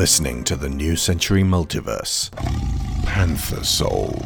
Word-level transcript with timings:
listening 0.00 0.42
to 0.42 0.56
the 0.56 0.70
New 0.70 0.96
Century 0.96 1.42
Multiverse. 1.42 2.30
Panther 3.04 3.62
Soul. 3.62 4.16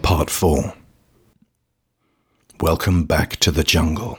Part 0.00 0.30
4 0.30 0.72
Welcome 2.58 3.04
back 3.04 3.36
to 3.36 3.50
the 3.50 3.62
jungle. 3.62 4.18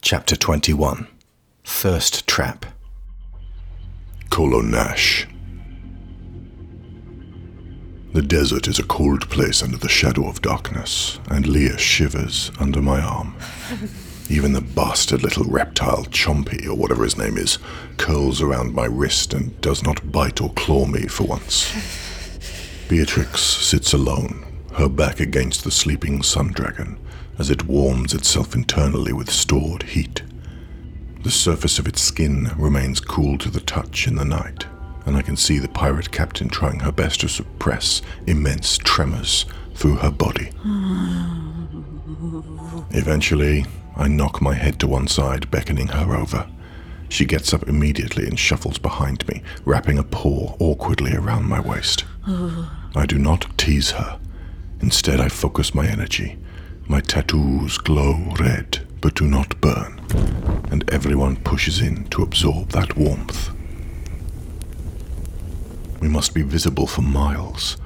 Chapter 0.00 0.36
21 0.36 1.08
Thirst 1.68 2.26
Trap. 2.28 2.64
Kolo 4.30 4.60
Nash. 4.62 5.26
The 8.14 8.22
desert 8.22 8.66
is 8.68 8.78
a 8.78 8.84
cold 8.84 9.28
place 9.28 9.62
under 9.64 9.76
the 9.76 9.88
shadow 9.88 10.26
of 10.26 10.40
darkness, 10.40 11.18
and 11.28 11.46
Lia 11.46 11.76
shivers 11.76 12.50
under 12.60 12.80
my 12.80 13.00
arm. 13.00 13.34
Even 14.30 14.52
the 14.52 14.62
bastard 14.62 15.22
little 15.22 15.44
reptile 15.44 16.04
Chompy, 16.04 16.66
or 16.66 16.74
whatever 16.74 17.02
his 17.02 17.18
name 17.18 17.36
is, 17.36 17.58
curls 17.98 18.40
around 18.40 18.72
my 18.72 18.86
wrist 18.86 19.34
and 19.34 19.60
does 19.60 19.82
not 19.82 20.12
bite 20.12 20.40
or 20.40 20.52
claw 20.52 20.86
me 20.86 21.08
for 21.08 21.24
once. 21.24 21.74
Beatrix 22.88 23.40
sits 23.42 23.92
alone, 23.92 24.46
her 24.74 24.88
back 24.88 25.18
against 25.18 25.64
the 25.64 25.72
sleeping 25.72 26.22
sun 26.22 26.52
dragon, 26.52 26.96
as 27.38 27.50
it 27.50 27.66
warms 27.66 28.14
itself 28.14 28.54
internally 28.54 29.12
with 29.12 29.28
stored 29.28 29.82
heat. 29.82 30.22
The 31.26 31.32
surface 31.32 31.80
of 31.80 31.88
its 31.88 32.00
skin 32.00 32.52
remains 32.56 33.00
cool 33.00 33.36
to 33.38 33.50
the 33.50 33.58
touch 33.58 34.06
in 34.06 34.14
the 34.14 34.24
night, 34.24 34.64
and 35.06 35.16
I 35.16 35.22
can 35.22 35.36
see 35.36 35.58
the 35.58 35.66
pirate 35.66 36.12
captain 36.12 36.48
trying 36.48 36.78
her 36.78 36.92
best 36.92 37.22
to 37.22 37.28
suppress 37.28 38.00
immense 38.28 38.78
tremors 38.78 39.44
through 39.74 39.96
her 39.96 40.12
body. 40.12 40.52
Eventually, 42.96 43.66
I 43.96 44.06
knock 44.06 44.40
my 44.40 44.54
head 44.54 44.78
to 44.78 44.86
one 44.86 45.08
side, 45.08 45.50
beckoning 45.50 45.88
her 45.88 46.14
over. 46.14 46.48
She 47.08 47.24
gets 47.24 47.52
up 47.52 47.68
immediately 47.68 48.28
and 48.28 48.38
shuffles 48.38 48.78
behind 48.78 49.26
me, 49.26 49.42
wrapping 49.64 49.98
a 49.98 50.04
paw 50.04 50.54
awkwardly 50.60 51.16
around 51.16 51.46
my 51.46 51.58
waist. 51.58 52.04
I 52.94 53.04
do 53.04 53.18
not 53.18 53.58
tease 53.58 53.90
her. 53.90 54.20
Instead, 54.80 55.20
I 55.20 55.28
focus 55.28 55.74
my 55.74 55.88
energy. 55.88 56.38
My 56.86 57.00
tattoos 57.00 57.78
glow 57.78 58.32
red, 58.38 58.85
but 59.00 59.14
do 59.14 59.26
not 59.26 59.60
burn, 59.60 60.00
and 60.70 60.88
everyone 60.90 61.36
pushes 61.36 61.80
in 61.80 62.04
to 62.08 62.22
absorb 62.22 62.70
that 62.70 62.96
warmth. 62.96 63.50
We 66.00 66.08
must 66.08 66.34
be 66.34 66.42
visible 66.42 66.86
for 66.86 67.02
miles, 67.02 67.76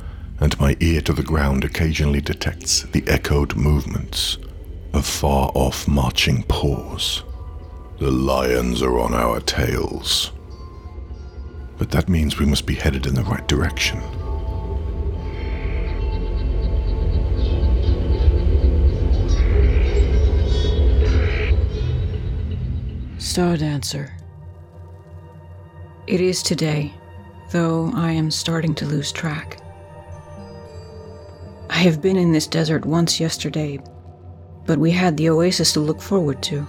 and 0.41 0.59
my 0.59 0.77
ear 0.81 1.01
to 1.03 1.13
the 1.13 1.23
ground 1.23 1.65
occasionally 1.65 2.21
detects 2.21 2.83
the 2.83 3.05
echoed 3.07 3.57
movements 3.57 4.39
of 4.93 5.07
far 5.07 5.51
off 5.55 5.87
marching 5.87 6.43
paws. 6.45 7.23
The 7.99 8.11
lions 8.11 8.83
are 8.83 8.99
on 8.99 9.15
our 9.15 9.41
tails. 9.41 10.33
But 11.79 11.91
that 11.91 12.09
means 12.09 12.39
we 12.39 12.47
must 12.47 12.67
be 12.67 12.75
headed 12.75 13.07
in 13.07 13.15
the 13.15 13.25
right 13.25 13.47
direction. 13.47 14.01
Stardancer. 23.21 24.13
It 26.07 26.23
is 26.23 26.43
today, 26.43 26.95
though 27.51 27.93
I 27.95 28.13
am 28.13 28.31
starting 28.31 28.75
to 28.77 28.87
lose 28.87 29.13
track. 29.13 29.61
I 31.69 31.77
have 31.77 32.01
been 32.01 32.17
in 32.17 32.33
this 32.33 32.47
desert 32.47 32.87
once 32.87 33.21
yesterday, 33.21 33.79
but 34.65 34.79
we 34.79 34.91
had 34.91 35.19
the 35.19 35.29
oasis 35.29 35.75
to 35.75 35.81
look 35.81 36.01
forward 36.01 36.43
to. 36.45 36.67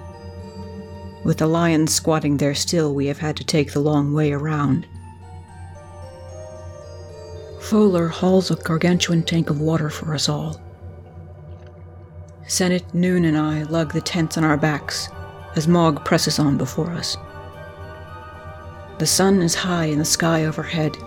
With 1.24 1.38
the 1.38 1.48
lions 1.48 1.94
squatting 1.94 2.36
there 2.36 2.54
still, 2.54 2.94
we 2.94 3.06
have 3.06 3.20
had 3.20 3.38
to 3.38 3.46
take 3.46 3.72
the 3.72 3.80
long 3.80 4.12
way 4.12 4.34
around. 4.34 4.86
Fowler 7.62 8.10
hauls 8.10 8.52
a 8.52 8.58
gargantuan 8.58 9.24
tank 9.24 9.50
of 9.50 9.62
water 9.62 9.90
for 9.90 10.14
us 10.14 10.28
all. 10.28 10.62
Senate, 12.46 12.94
Noon, 12.94 13.24
and 13.24 13.38
I 13.38 13.64
lug 13.64 13.94
the 13.94 14.02
tents 14.02 14.38
on 14.38 14.44
our 14.44 14.58
backs 14.58 15.08
as 15.56 15.68
Maugg 15.68 16.04
presses 16.06 16.40
on 16.40 16.58
before 16.58 16.92
us. 16.92 17.18
The 19.00 19.08
sun 19.08 19.42
is 19.42 19.56
high 19.56 19.86
in 19.86 20.00
the 20.00 20.06
sky 20.06 20.46
overhead, 20.46 20.98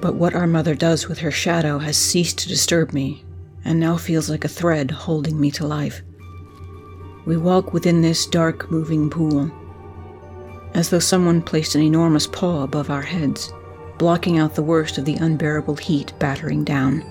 but 0.00 0.14
what 0.14 0.34
our 0.34 0.46
mother 0.46 0.74
does 0.74 1.08
with 1.08 1.18
her 1.18 1.30
shadow 1.30 1.78
has 1.78 1.96
ceased 1.96 2.38
to 2.38 2.48
disturb 2.48 2.92
me 2.92 3.24
and 3.64 3.80
now 3.80 3.96
feels 3.96 4.30
like 4.30 4.44
a 4.44 4.48
thread 4.48 4.90
holding 4.90 5.40
me 5.40 5.50
to 5.50 5.66
life. 5.66 6.02
We 7.26 7.36
walk 7.36 7.72
within 7.72 8.02
this 8.02 8.26
dark, 8.26 8.70
moving 8.70 9.10
pool, 9.10 9.50
as 10.74 10.90
though 10.90 11.00
someone 11.00 11.42
placed 11.42 11.74
an 11.74 11.82
enormous 11.82 12.26
paw 12.26 12.62
above 12.62 12.90
our 12.90 13.02
heads, 13.02 13.52
blocking 13.98 14.38
out 14.38 14.54
the 14.54 14.62
worst 14.62 14.98
of 14.98 15.04
the 15.04 15.16
unbearable 15.16 15.76
heat 15.76 16.12
battering 16.18 16.62
down. 16.62 17.04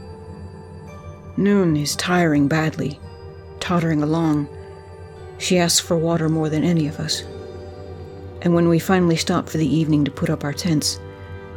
Noon 1.36 1.76
is 1.76 1.96
tiring 1.98 2.48
badly, 2.48 3.00
tottering 3.60 4.02
along. 4.02 4.48
She 5.38 5.58
asks 5.58 5.80
for 5.80 5.98
water 5.98 6.30
more 6.30 6.50
than 6.50 6.64
any 6.64 6.88
of 6.88 7.00
us. 7.00 7.24
And 8.42 8.54
when 8.54 8.70
we 8.70 8.80
finally 8.80 9.16
stop 9.16 9.50
for 9.50 9.58
the 9.58 9.76
evening 9.76 10.06
to 10.06 10.12
put 10.12 10.30
up 10.30 10.44
our 10.44 10.54
tents, 10.54 11.00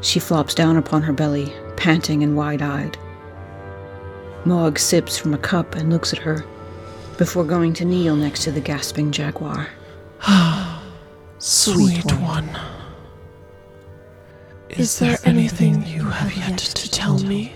she 0.01 0.21
flops 0.21 0.55
down 0.55 0.77
upon 0.77 1.03
her 1.03 1.13
belly, 1.13 1.53
panting 1.77 2.23
and 2.23 2.37
wide 2.37 2.63
eyed. 2.63 2.97
Maugg 4.45 4.79
sips 4.79 5.19
from 5.19 5.35
a 5.35 5.39
cup 5.39 5.75
and 5.75 5.91
looks 5.91 6.13
at 6.13 6.19
her 6.21 6.45
before 7.19 7.45
going 7.45 7.73
to 7.75 7.85
kneel 7.85 8.17
next 8.17 8.45
to 8.45 8.53
the 8.53 8.61
gasping 8.61 9.11
jaguar. 9.11 9.69
Ah, 10.21 10.83
sweet 11.39 12.13
one. 12.15 12.49
Is 14.71 14.99
there 14.99 15.19
anything 15.25 15.87
you 15.87 16.05
have 16.05 16.37
yet 16.37 16.59
to 16.59 16.91
tell 16.91 17.19
me 17.19 17.55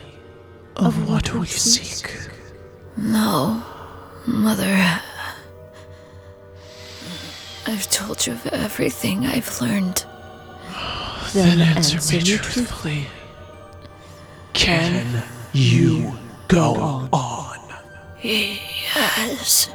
of 0.76 1.08
what 1.08 1.34
we 1.34 1.46
seek? 1.46 2.30
No, 2.96 3.62
Mother. 4.26 5.00
I've 7.72 7.88
told 7.88 8.26
you 8.26 8.34
of 8.34 8.46
everything 8.48 9.24
I've 9.24 9.58
learned. 9.62 10.04
Then 11.32 11.58
answer 11.62 11.96
me 12.14 12.20
truthfully. 12.22 13.06
Can 14.52 15.22
you 15.54 16.12
go 16.48 17.08
on? 17.10 17.58
Yes. 18.20 19.70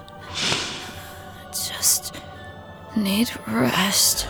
Just 1.49 2.21
need 2.95 3.31
rest. 3.47 4.27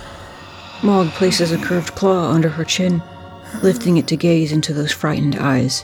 Maugg 0.82 1.10
places 1.10 1.52
a 1.52 1.58
curved 1.58 1.94
claw 1.94 2.32
under 2.32 2.48
her 2.48 2.64
chin, 2.64 3.04
lifting 3.62 3.98
it 3.98 4.08
to 4.08 4.16
gaze 4.16 4.54
into 4.54 4.74
those 4.74 4.94
frightened 4.94 5.36
eyes. 5.36 5.84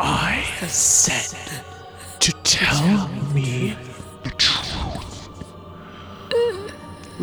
I 0.00 0.42
said 0.66 1.62
to 2.18 2.32
tell 2.42 3.06
me 3.32 3.53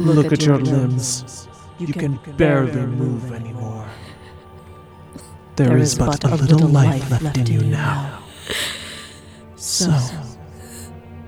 Look 0.01 0.33
at 0.33 0.43
your 0.43 0.57
limbs. 0.57 1.47
You 1.77 1.93
can 1.93 2.19
barely 2.37 2.85
move 2.85 3.31
anymore. 3.31 3.87
There 5.55 5.77
is 5.77 5.95
but 5.95 6.23
a 6.23 6.35
little 6.35 6.67
life 6.67 7.09
left 7.11 7.37
in 7.37 7.45
you 7.45 7.61
now. 7.61 8.23
So, 9.55 9.91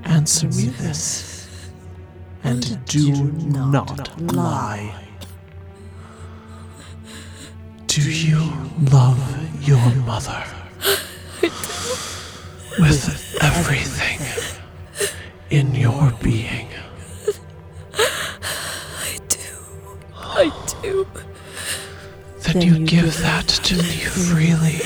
answer 0.03 0.47
me 0.47 0.69
this, 0.81 1.47
and 2.43 2.83
do 2.85 3.11
not 3.31 4.19
lie. 4.33 5.07
Do 7.85 8.01
you 8.01 8.41
love 8.91 9.21
your 9.61 9.87
mother? 10.05 10.43
With 12.79 13.37
everything 13.39 14.19
in 15.51 15.75
your 15.75 16.11
being. 16.23 16.72
I 20.83 20.87
do. 20.87 21.07
Then 22.41 22.61
you 22.61 22.85
give 22.85 23.17
that 23.19 23.47
to 23.47 23.75
me 23.77 23.99
freely. 23.99 24.81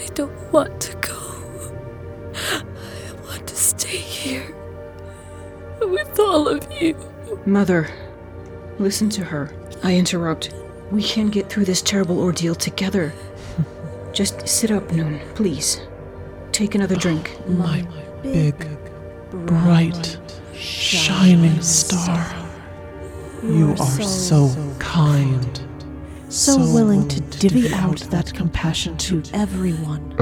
I 0.00 0.06
don't 0.14 0.52
want 0.52 0.80
to 0.82 0.96
go. 0.98 1.14
I 2.34 2.62
want 3.26 3.46
to 3.48 3.56
stay 3.56 3.96
here. 3.96 4.54
With 5.80 6.18
all 6.20 6.46
of 6.48 6.70
you. 6.80 6.96
Mother, 7.46 7.90
listen 8.78 9.10
to 9.10 9.24
her. 9.24 9.52
I 9.82 9.96
interrupt. 9.96 10.54
We 10.92 11.02
can 11.02 11.30
get 11.30 11.50
through 11.50 11.64
this 11.64 11.82
terrible 11.82 12.20
ordeal 12.20 12.54
together. 12.54 13.12
Just 14.12 14.46
sit 14.46 14.70
up, 14.70 14.92
Noon, 14.92 15.20
please. 15.34 15.80
Take 16.52 16.76
another 16.76 16.94
drink. 16.96 17.36
My 17.48 17.86
big, 18.22 18.54
bright, 19.30 20.16
shining 20.54 21.60
star. 21.60 22.35
You 23.46 23.70
are 23.72 24.02
so 24.02 24.50
kind. 24.78 25.60
So 26.28 26.58
willing 26.58 27.06
to 27.08 27.20
divvy 27.20 27.72
out 27.72 27.98
that 28.10 28.34
compassion 28.34 28.96
to 28.98 29.22
everyone. 29.32 30.14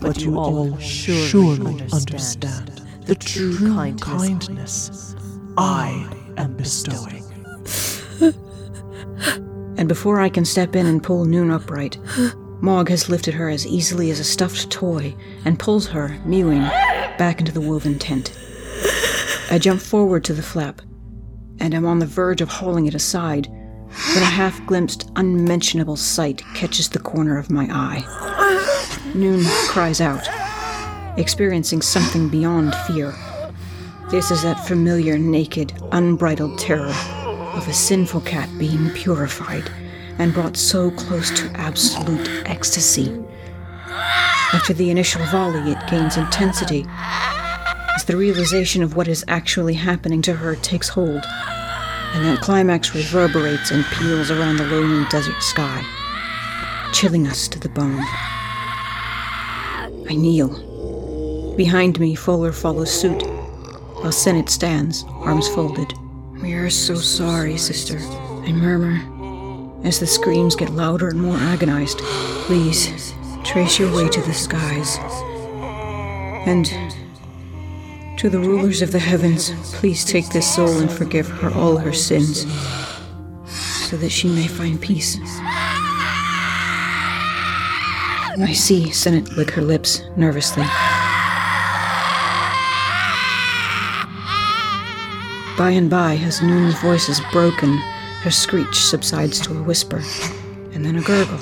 But 0.00 0.20
you 0.20 0.38
all 0.38 0.78
surely 0.78 1.82
understand 1.92 2.82
the 3.04 3.14
true 3.14 3.58
kindness 3.98 5.16
I 5.58 6.08
am 6.36 6.56
bestowing. 6.56 7.24
And 9.78 9.88
before 9.88 10.20
I 10.20 10.30
can 10.30 10.44
step 10.44 10.74
in 10.74 10.86
and 10.86 11.02
pull 11.02 11.26
Noon 11.26 11.50
upright, 11.50 11.98
Maugg 12.62 12.88
has 12.88 13.10
lifted 13.10 13.34
her 13.34 13.50
as 13.50 13.66
easily 13.66 14.10
as 14.10 14.18
a 14.18 14.24
stuffed 14.24 14.70
toy 14.70 15.14
and 15.44 15.58
pulls 15.58 15.88
her, 15.88 16.18
mewing, 16.24 16.62
back 17.18 17.40
into 17.40 17.52
the 17.52 17.60
woven 17.60 17.98
tent. 17.98 18.32
I 19.48 19.58
jump 19.58 19.80
forward 19.80 20.24
to 20.24 20.34
the 20.34 20.42
flap, 20.42 20.82
and 21.60 21.72
am 21.72 21.86
on 21.86 22.00
the 22.00 22.06
verge 22.06 22.40
of 22.40 22.48
hauling 22.48 22.86
it 22.86 22.94
aside 22.94 23.46
when 23.46 24.22
a 24.22 24.26
half 24.26 24.64
glimpsed, 24.66 25.10
unmentionable 25.14 25.96
sight 25.96 26.42
catches 26.54 26.88
the 26.88 26.98
corner 26.98 27.38
of 27.38 27.50
my 27.50 27.68
eye. 27.70 28.04
Noon 29.14 29.44
cries 29.68 30.00
out, 30.00 30.26
experiencing 31.16 31.80
something 31.80 32.28
beyond 32.28 32.74
fear. 32.88 33.14
This 34.10 34.32
is 34.32 34.42
that 34.42 34.66
familiar, 34.66 35.16
naked, 35.16 35.72
unbridled 35.92 36.58
terror 36.58 36.94
of 37.54 37.68
a 37.68 37.72
sinful 37.72 38.22
cat 38.22 38.50
being 38.58 38.90
purified 38.90 39.70
and 40.18 40.34
brought 40.34 40.56
so 40.56 40.90
close 40.90 41.30
to 41.38 41.50
absolute 41.54 42.28
ecstasy. 42.46 43.16
After 44.52 44.72
the 44.72 44.90
initial 44.90 45.24
volley, 45.26 45.70
it 45.70 45.88
gains 45.88 46.16
intensity 46.16 46.84
as 47.96 48.04
the 48.04 48.16
realization 48.16 48.82
of 48.82 48.94
what 48.94 49.08
is 49.08 49.24
actually 49.26 49.74
happening 49.74 50.20
to 50.22 50.34
her 50.34 50.54
takes 50.56 50.88
hold, 50.90 51.24
and 52.14 52.24
that 52.24 52.40
climax 52.42 52.94
reverberates 52.94 53.70
and 53.70 53.84
peals 53.86 54.30
around 54.30 54.58
the 54.58 54.66
lonely 54.66 55.08
desert 55.08 55.42
sky, 55.42 55.82
chilling 56.92 57.26
us 57.26 57.48
to 57.48 57.58
the 57.58 57.70
bone. 57.70 58.04
I 60.08 60.14
kneel. 60.14 61.54
Behind 61.56 61.98
me, 61.98 62.14
Fuller 62.14 62.52
follows 62.52 62.92
suit, 62.92 63.22
while 64.02 64.12
Senate 64.12 64.50
stands, 64.50 65.04
arms 65.08 65.48
folded. 65.48 65.94
We 66.42 66.52
are 66.52 66.68
so 66.68 66.96
sorry, 66.96 67.56
sister, 67.56 67.98
I 67.98 68.52
murmur 68.52 69.16
as 69.84 70.00
the 70.00 70.06
screams 70.06 70.56
get 70.56 70.70
louder 70.70 71.08
and 71.08 71.20
more 71.20 71.36
agonized. 71.36 71.98
Please, 72.46 73.14
trace 73.44 73.78
your 73.78 73.94
way 73.94 74.08
to 74.08 74.20
the 74.20 74.34
skies. 74.34 74.98
And 76.46 76.66
to 78.16 78.30
the 78.30 78.38
rulers 78.38 78.80
of 78.80 78.92
the 78.92 78.98
heavens, 78.98 79.52
please 79.74 80.04
take 80.04 80.28
this 80.30 80.54
soul 80.54 80.78
and 80.78 80.90
forgive 80.90 81.28
her 81.28 81.50
all 81.50 81.76
her 81.76 81.92
sins, 81.92 82.46
so 83.88 83.96
that 83.98 84.10
she 84.10 84.28
may 84.28 84.46
find 84.46 84.80
peace. 84.80 85.18
I 88.38 88.52
see 88.54 88.90
Senate 88.90 89.36
lick 89.36 89.50
her 89.50 89.62
lips 89.62 90.00
nervously. 90.16 90.64
By 95.58 95.70
and 95.70 95.88
by, 95.90 96.16
as 96.16 96.42
Noon's 96.42 96.78
voice 96.80 97.08
is 97.08 97.20
broken, 97.32 97.76
her 98.22 98.30
screech 98.30 98.74
subsides 98.74 99.40
to 99.40 99.58
a 99.58 99.62
whisper, 99.62 100.02
and 100.72 100.84
then 100.84 100.96
a 100.96 101.02
gurgle, 101.02 101.40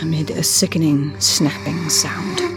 amid 0.00 0.30
a 0.30 0.42
sickening, 0.42 1.18
snapping 1.20 1.88
sound. 1.90 2.53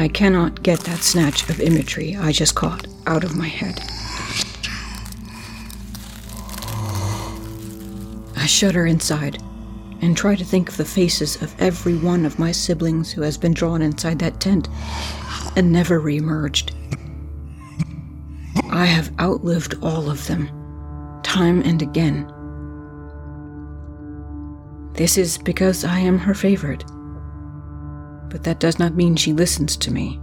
I 0.00 0.08
cannot 0.08 0.62
get 0.62 0.80
that 0.80 1.00
snatch 1.00 1.46
of 1.50 1.60
imagery 1.60 2.16
I 2.16 2.32
just 2.32 2.54
caught 2.54 2.86
out 3.06 3.22
of 3.22 3.36
my 3.36 3.48
head. 3.48 3.78
I 8.34 8.46
shudder 8.46 8.86
inside 8.86 9.42
and 10.00 10.16
try 10.16 10.36
to 10.36 10.44
think 10.44 10.70
of 10.70 10.78
the 10.78 10.86
faces 10.86 11.42
of 11.42 11.54
every 11.60 11.98
one 11.98 12.24
of 12.24 12.38
my 12.38 12.50
siblings 12.50 13.12
who 13.12 13.20
has 13.20 13.36
been 13.36 13.52
drawn 13.52 13.82
inside 13.82 14.20
that 14.20 14.40
tent 14.40 14.70
and 15.54 15.70
never 15.70 16.00
reemerged. 16.00 16.72
I 18.70 18.86
have 18.86 19.12
outlived 19.20 19.74
all 19.82 20.08
of 20.08 20.26
them, 20.26 20.48
time 21.22 21.60
and 21.60 21.82
again. 21.82 22.26
This 24.94 25.18
is 25.18 25.36
because 25.36 25.84
I 25.84 25.98
am 25.98 26.16
her 26.16 26.32
favorite. 26.32 26.84
But 28.30 28.44
that 28.44 28.60
does 28.60 28.78
not 28.78 28.94
mean 28.94 29.16
she 29.16 29.32
listens 29.32 29.76
to 29.78 29.90
me. 29.90 30.18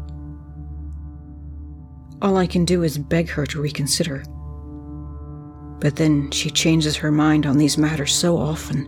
All 2.21 2.37
I 2.37 2.47
can 2.47 2.65
do 2.65 2.81
is 2.83 2.97
beg 2.97 3.29
her 3.29 3.45
to 3.45 3.61
reconsider. 3.61 4.23
But 5.79 5.97
then 5.97 6.31
she 6.31 6.49
changes 6.49 6.95
her 6.95 7.11
mind 7.11 7.45
on 7.45 7.57
these 7.57 7.77
matters 7.77 8.13
so 8.13 8.37
often. 8.37 8.87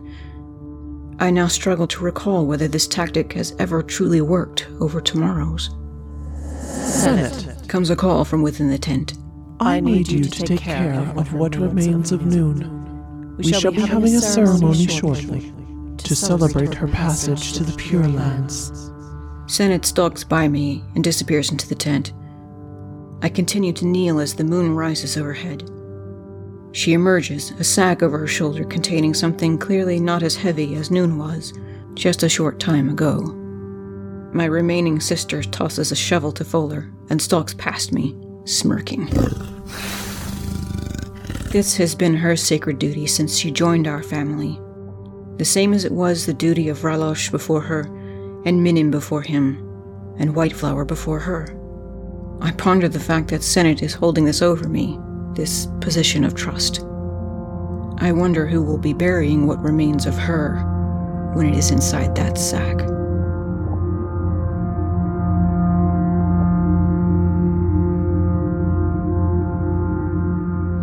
I 1.20 1.30
now 1.30 1.46
struggle 1.46 1.86
to 1.86 2.02
recall 2.02 2.46
whether 2.46 2.66
this 2.66 2.88
tactic 2.88 3.34
has 3.34 3.54
ever 3.58 3.82
truly 3.82 4.20
worked 4.20 4.66
over 4.80 5.00
tomorrows. 5.00 5.70
Senate, 6.64 7.50
Comes 7.70 7.88
a 7.88 7.94
call 7.94 8.24
from 8.24 8.42
within 8.42 8.68
the 8.68 8.78
tent. 8.78 9.14
I 9.60 9.78
need 9.78 10.10
you 10.10 10.24
to 10.24 10.42
take 10.42 10.58
care 10.58 10.92
of 11.14 11.32
what 11.32 11.54
remains 11.54 12.10
of 12.10 12.26
Noon. 12.26 13.36
We 13.36 13.52
shall 13.52 13.70
be 13.70 13.82
having 13.82 14.16
a 14.16 14.20
ceremony 14.20 14.88
shortly 14.88 15.52
to 15.98 16.16
celebrate 16.16 16.74
her 16.74 16.88
passage 16.88 17.52
to 17.52 17.62
the 17.62 17.76
Pure 17.76 18.08
Lands. 18.08 18.90
Senate 19.50 19.84
stalks 19.84 20.22
by 20.22 20.46
me 20.46 20.84
and 20.94 21.02
disappears 21.02 21.50
into 21.50 21.66
the 21.66 21.74
tent. 21.74 22.12
I 23.20 23.28
continue 23.28 23.72
to 23.72 23.84
kneel 23.84 24.20
as 24.20 24.32
the 24.32 24.44
moon 24.44 24.76
rises 24.76 25.16
overhead. 25.16 25.68
She 26.70 26.92
emerges, 26.92 27.50
a 27.58 27.64
sack 27.64 28.00
over 28.00 28.16
her 28.16 28.28
shoulder 28.28 28.62
containing 28.64 29.12
something 29.12 29.58
clearly 29.58 29.98
not 29.98 30.22
as 30.22 30.36
heavy 30.36 30.76
as 30.76 30.92
Noon 30.92 31.18
was, 31.18 31.52
just 31.94 32.22
a 32.22 32.28
short 32.28 32.60
time 32.60 32.88
ago. 32.88 33.22
My 34.32 34.44
remaining 34.44 35.00
sister 35.00 35.42
tosses 35.42 35.90
a 35.90 35.96
shovel 35.96 36.30
to 36.30 36.44
Fuller 36.44 36.88
and 37.10 37.20
stalks 37.20 37.52
past 37.54 37.92
me, 37.92 38.16
smirking. 38.44 39.06
This 41.50 41.76
has 41.76 41.96
been 41.96 42.14
her 42.14 42.36
sacred 42.36 42.78
duty 42.78 43.08
since 43.08 43.36
she 43.36 43.50
joined 43.50 43.88
our 43.88 44.04
family, 44.04 44.60
the 45.38 45.44
same 45.44 45.72
as 45.72 45.84
it 45.84 45.90
was 45.90 46.24
the 46.24 46.34
duty 46.34 46.68
of 46.68 46.82
Ralosh 46.82 47.32
before 47.32 47.62
her, 47.62 47.96
and 48.44 48.62
Minim 48.62 48.90
before 48.90 49.22
him, 49.22 49.56
and 50.18 50.34
Whiteflower 50.34 50.86
before 50.86 51.18
her. 51.18 51.56
I 52.40 52.52
ponder 52.52 52.88
the 52.88 53.00
fact 53.00 53.28
that 53.28 53.42
Senate 53.42 53.82
is 53.82 53.92
holding 53.92 54.24
this 54.24 54.40
over 54.40 54.68
me, 54.68 54.98
this 55.34 55.68
position 55.80 56.24
of 56.24 56.34
trust. 56.34 56.80
I 57.98 58.12
wonder 58.12 58.46
who 58.46 58.62
will 58.62 58.78
be 58.78 58.94
burying 58.94 59.46
what 59.46 59.62
remains 59.62 60.06
of 60.06 60.16
her 60.16 60.56
when 61.34 61.46
it 61.46 61.56
is 61.56 61.70
inside 61.70 62.14
that 62.16 62.38
sack. 62.38 62.80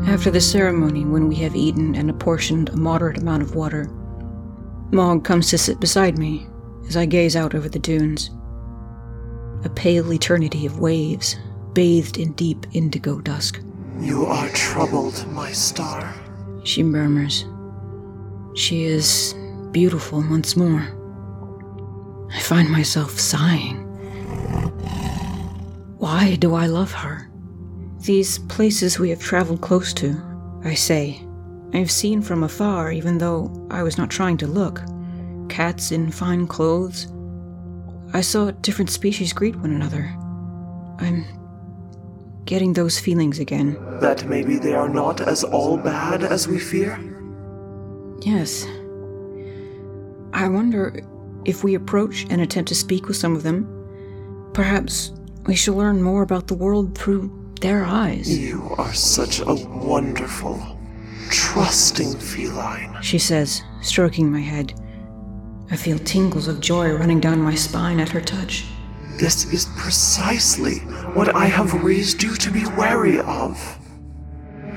After 0.07 0.31
the 0.31 0.41
ceremony, 0.41 1.05
when 1.05 1.27
we 1.27 1.35
have 1.35 1.55
eaten 1.55 1.95
and 1.95 2.09
apportioned 2.09 2.69
a 2.69 2.77
moderate 2.77 3.17
amount 3.17 3.43
of 3.43 3.55
water, 3.55 3.89
Maugg 4.91 5.23
comes 5.23 5.49
to 5.49 5.57
sit 5.57 5.79
beside 5.79 6.17
me 6.17 6.47
as 6.87 6.97
I 6.97 7.05
gaze 7.05 7.35
out 7.35 7.55
over 7.55 7.69
the 7.69 7.79
dunes. 7.79 8.29
A 9.63 9.69
pale 9.69 10.13
eternity 10.13 10.65
of 10.65 10.79
waves, 10.79 11.35
bathed 11.73 12.17
in 12.17 12.33
deep 12.33 12.65
indigo 12.73 13.19
dusk. 13.19 13.61
You 13.99 14.25
are 14.25 14.49
troubled, 14.49 15.25
my 15.31 15.51
star. 15.51 16.13
She 16.63 16.83
murmurs. 16.83 17.45
She 18.55 18.83
is 18.83 19.35
beautiful 19.71 20.19
once 20.29 20.55
more. 20.55 20.87
I 22.31 22.39
find 22.39 22.69
myself 22.69 23.19
sighing. 23.19 23.77
Why 25.97 26.35
do 26.35 26.53
I 26.53 26.67
love 26.67 26.91
her? 26.91 27.29
These 28.01 28.39
places 28.39 28.99
we 28.99 29.09
have 29.09 29.19
traveled 29.19 29.61
close 29.61 29.93
to, 29.93 30.15
I 30.63 30.75
say. 30.75 31.21
I 31.73 31.77
have 31.77 31.91
seen 31.91 32.21
from 32.21 32.43
afar, 32.43 32.91
even 32.91 33.17
though 33.17 33.67
I 33.69 33.83
was 33.83 33.97
not 33.97 34.09
trying 34.09 34.37
to 34.37 34.47
look. 34.47 34.81
Cats 35.49 35.91
in 35.91 36.11
fine 36.11 36.47
clothes. 36.47 37.07
I 38.13 38.21
saw 38.21 38.51
different 38.51 38.89
species 38.89 39.33
greet 39.33 39.55
one 39.55 39.71
another. 39.71 40.15
I'm 40.99 41.25
getting 42.45 42.73
those 42.73 42.99
feelings 42.99 43.39
again. 43.39 43.77
That 43.99 44.25
maybe 44.25 44.57
they 44.57 44.73
are 44.73 44.89
not 44.89 45.21
as 45.21 45.43
all 45.43 45.77
bad 45.77 46.23
as 46.23 46.47
we 46.47 46.59
fear? 46.59 46.99
Yes. 48.21 48.65
I 50.33 50.47
wonder 50.47 51.01
if 51.45 51.63
we 51.63 51.75
approach 51.75 52.25
and 52.29 52.41
attempt 52.41 52.69
to 52.69 52.75
speak 52.75 53.07
with 53.07 53.17
some 53.17 53.35
of 53.35 53.43
them, 53.43 54.49
perhaps 54.53 55.13
we 55.45 55.55
shall 55.55 55.75
learn 55.75 56.01
more 56.01 56.21
about 56.21 56.47
the 56.47 56.55
world 56.55 56.97
through 56.97 57.53
their 57.61 57.85
eyes. 57.85 58.37
You 58.37 58.75
are 58.77 58.93
such 58.93 59.39
a 59.39 59.53
wonderful, 59.53 60.59
trusting 61.29 62.17
feline. 62.19 62.97
She 63.01 63.17
says, 63.17 63.61
stroking 63.81 64.31
my 64.31 64.41
head. 64.41 64.73
I 65.69 65.75
feel 65.75 65.99
tingles 65.99 66.47
of 66.47 66.61
joy 66.61 66.93
running 66.93 67.19
down 67.19 67.41
my 67.41 67.55
spine 67.55 67.99
at 67.99 68.09
her 68.09 68.21
touch. 68.21 68.65
This 69.19 69.51
is 69.51 69.65
precisely 69.77 70.79
what 71.13 71.35
I 71.35 71.45
have 71.45 71.83
raised 71.83 72.23
you 72.23 72.35
to 72.35 72.51
be 72.51 72.65
wary 72.77 73.19
of. 73.19 73.77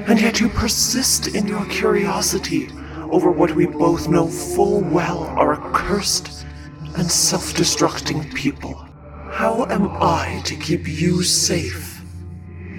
And 0.08 0.20
yet 0.20 0.40
you 0.40 0.48
persist 0.48 1.28
in 1.34 1.46
your 1.46 1.64
curiosity 1.66 2.70
over 3.10 3.30
what 3.30 3.54
we 3.54 3.66
both 3.66 4.08
know 4.08 4.26
full 4.26 4.80
well 4.80 5.24
are 5.24 5.54
accursed 5.54 6.44
and 6.96 7.08
self 7.08 7.54
destructing 7.54 8.34
people. 8.34 8.74
How 9.30 9.66
am 9.66 9.88
I 9.90 10.42
to 10.44 10.56
keep 10.56 10.88
you 10.88 11.22
safe 11.22 12.02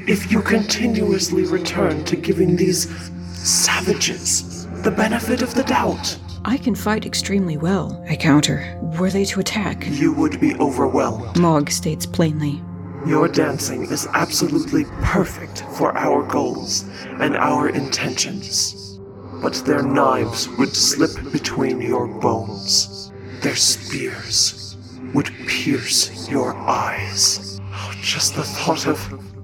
if 0.05 0.31
you 0.31 0.41
continuously 0.41 1.45
return 1.45 2.03
to 2.05 2.17
giving 2.17 2.57
these 2.57 2.89
savages 3.33 4.67
the 4.81 4.91
benefit 4.91 5.41
of 5.41 5.53
the 5.55 5.63
doubt? 5.63 6.17
I 6.43 6.57
can 6.57 6.73
fight 6.73 7.05
extremely 7.05 7.57
well, 7.57 8.03
I 8.09 8.15
counter. 8.15 8.79
Were 8.99 9.11
they 9.11 9.25
to 9.25 9.39
attack? 9.39 9.85
You 9.87 10.11
would 10.13 10.39
be 10.39 10.55
overwhelmed. 10.55 11.35
Maugg 11.35 11.69
states 11.69 12.05
plainly. 12.05 12.61
Your 13.05 13.27
dancing 13.27 13.83
is 13.83 14.07
absolutely 14.13 14.85
perfect 15.03 15.63
for 15.77 15.95
our 15.95 16.23
goals 16.23 16.85
and 17.19 17.35
our 17.35 17.69
intentions. 17.69 18.99
But 19.41 19.53
their 19.65 19.83
knives 19.83 20.47
would 20.57 20.75
slip 20.75 21.31
between 21.31 21.79
your 21.79 22.07
bones. 22.07 23.11
Their 23.41 23.55
spears 23.55 24.77
would 25.13 25.31
pierce 25.47 26.29
your 26.29 26.55
eyes. 26.55 27.59
Oh, 27.71 27.93
just 28.01 28.35
the 28.35 28.43
thought 28.43 28.87
of. 28.87 28.99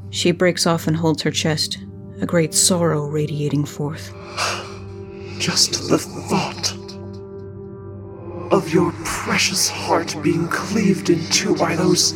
She 0.09 0.31
breaks 0.31 0.65
off 0.65 0.87
and 0.87 0.95
holds 0.95 1.21
her 1.23 1.31
chest, 1.31 1.77
a 2.21 2.25
great 2.25 2.53
sorrow 2.53 3.05
radiating 3.07 3.65
forth. 3.65 4.13
Just 5.39 5.89
the 5.89 5.99
thought 5.99 6.76
of 8.57 8.73
your 8.73 8.91
precious 9.05 9.69
heart 9.69 10.15
being 10.23 10.47
cleaved 10.47 11.11
in 11.11 11.23
two 11.29 11.55
by 11.55 11.75
those 11.75 12.13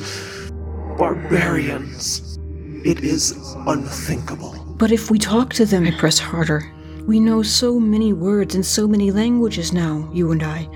barbarians. 0.98 2.40
It 2.84 3.04
is 3.04 3.56
unthinkable. 3.68 4.58
But 4.80 4.92
if 4.92 5.12
we 5.12 5.20
talk 5.20 5.54
to 5.54 5.66
them, 5.68 5.86
I 5.86 5.92
press 5.92 6.18
harder. 6.18 6.74
We 7.06 7.20
know 7.20 7.44
so 7.44 7.80
many 7.80 8.12
words 8.12 8.56
and 8.56 8.66
so 8.66 8.88
many 8.88 9.12
languages 9.12 9.72
now, 9.72 10.10
you 10.12 10.32
and 10.32 10.42
I. 10.42 10.68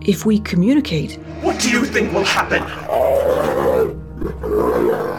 If 0.00 0.24
we 0.24 0.38
communicate, 0.38 1.18
What 1.42 1.60
do 1.60 1.70
you 1.70 1.84
think 1.84 2.14
will 2.14 2.24
happen? 2.24 2.62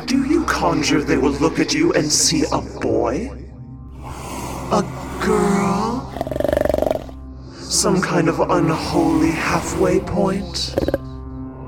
Do 0.07 0.25
you 0.25 0.43
conjure 0.45 1.03
they 1.03 1.17
will 1.17 1.33
look 1.33 1.59
at 1.59 1.71
you 1.75 1.93
and 1.93 2.11
see 2.11 2.45
a 2.51 2.61
boy? 2.81 3.29
A 4.71 4.81
girl? 5.23 5.66
Some 7.77 8.01
kind 8.01 8.27
of 8.27 8.39
unholy 8.39 9.29
halfway 9.29 9.99
point? 9.99 10.75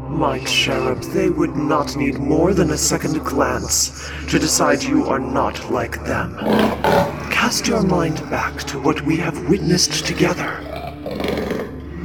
My 0.10 0.40
cherub, 0.44 1.04
they 1.04 1.30
would 1.30 1.56
not 1.56 1.96
need 1.96 2.18
more 2.18 2.52
than 2.56 2.72
a 2.72 2.78
second 2.78 3.24
glance 3.24 4.10
to 4.28 4.40
decide 4.40 4.82
you 4.82 5.06
are 5.06 5.20
not 5.20 5.70
like 5.70 6.04
them. 6.06 6.36
Cast 7.30 7.68
your 7.68 7.84
mind 7.84 8.28
back 8.32 8.58
to 8.64 8.80
what 8.80 9.02
we 9.04 9.18
have 9.18 9.48
witnessed 9.48 10.04
together. 10.08 10.60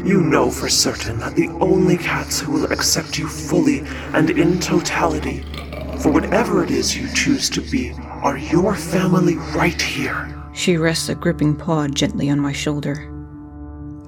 You 0.04 0.20
know 0.20 0.50
for 0.50 0.68
certain 0.68 1.18
that 1.20 1.34
the 1.34 1.48
only 1.62 1.96
cats 1.96 2.38
who 2.38 2.52
will 2.52 2.70
accept 2.70 3.18
you 3.18 3.26
fully 3.26 3.84
and 4.12 4.28
in 4.28 4.60
totality, 4.60 5.46
for 5.98 6.12
whatever 6.12 6.62
it 6.62 6.70
is 6.70 6.94
you 6.94 7.08
choose 7.14 7.48
to 7.48 7.62
be, 7.62 7.92
are 8.22 8.36
your 8.36 8.76
family 8.76 9.36
right 9.56 9.80
here. 9.80 10.30
she 10.52 10.76
rests 10.76 11.08
a 11.08 11.14
gripping 11.14 11.56
paw 11.56 11.88
gently 11.88 12.28
on 12.28 12.38
my 12.38 12.52
shoulder. 12.52 13.10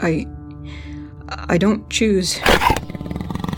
I. 0.01 0.27
I 1.49 1.59
don't 1.59 1.89
choose 1.91 2.39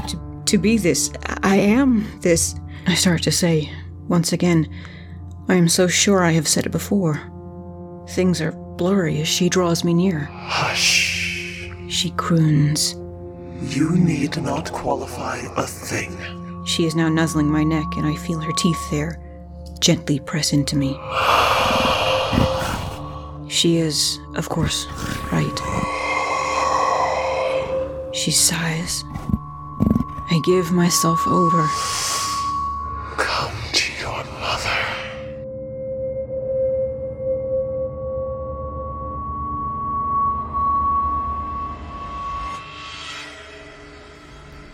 to, 0.09 0.43
to 0.47 0.59
be 0.59 0.79
this. 0.79 1.13
I 1.43 1.57
am 1.57 2.07
this. 2.21 2.55
I 2.87 2.95
start 2.95 3.23
to 3.25 3.31
say, 3.31 3.71
once 4.09 4.33
again, 4.33 4.69
I 5.49 5.55
am 5.55 5.69
so 5.69 5.87
sure 5.87 6.23
I 6.25 6.33
have 6.33 6.49
said 6.49 6.65
it 6.67 6.73
before. 6.73 7.21
Things 8.11 8.41
are 8.41 8.53
blurry 8.53 9.21
as 9.21 9.29
she 9.29 9.49
draws 9.51 9.85
me 9.85 9.93
near. 9.93 10.21
Hush. 10.33 11.71
She 11.89 12.11
croons. 12.13 12.95
You 13.75 13.97
need 13.97 14.41
not 14.43 14.73
qualify 14.73 15.39
a 15.57 15.67
thing. 15.67 16.17
She 16.65 16.85
is 16.85 16.95
now 16.95 17.09
nuzzling 17.09 17.51
my 17.51 17.65
neck, 17.65 17.87
and 17.97 18.07
I 18.07 18.15
feel 18.17 18.41
her 18.41 18.53
teeth 18.53 18.91
there 18.91 19.21
gently 19.81 20.21
press 20.21 20.53
into 20.53 20.77
me. 20.77 20.99
She 23.51 23.79
is, 23.79 24.19
of 24.37 24.51
course, 24.51 24.87
right. 25.33 25.98
She 28.29 28.33
sighs. 28.33 29.05
I 30.31 30.39
give 30.45 30.71
myself 30.71 31.27
over. 31.27 31.67
Come 33.17 33.55
to 33.73 33.93
your 33.99 34.23
mother. 34.39 34.79